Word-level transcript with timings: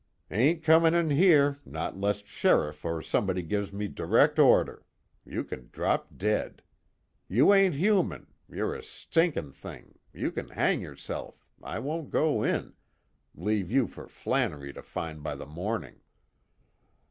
"Ain't 0.31 0.63
comin' 0.63 0.95
in 0.95 1.11
'ere, 1.11 1.59
not 1.63 1.95
'less 1.95 2.25
Sheriff 2.25 2.83
or 2.83 3.03
somebody 3.03 3.43
gives 3.43 3.71
me 3.71 3.87
direc' 3.87 4.39
order, 4.39 4.83
you 5.23 5.43
can 5.43 5.69
drop 5.71 6.07
dead. 6.17 6.63
You 7.27 7.53
ain't 7.53 7.75
human, 7.75 8.25
you're 8.49 8.73
a 8.73 8.81
stinkin' 8.81 9.53
t'ing, 9.53 9.99
you 10.11 10.31
can 10.31 10.47
hang 10.49 10.81
yourself 10.81 11.45
I 11.61 11.77
won't 11.77 12.09
go 12.09 12.41
in, 12.41 12.73
leave 13.35 13.71
you 13.71 13.85
for 13.85 14.07
Flannery 14.07 14.73
to 14.73 14.81
find 14.81 15.21
by 15.21 15.35
the 15.35 15.45
morning." 15.45 16.01